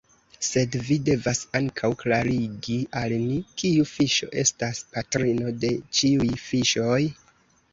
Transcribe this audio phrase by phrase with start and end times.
[0.45, 7.01] Sed vi devas ankaŭ klarigi al ni: kiu fiŝo estas patrino de ĉiuj fiŝoj?